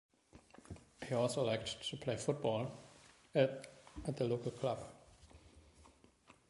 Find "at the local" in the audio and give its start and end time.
3.35-4.49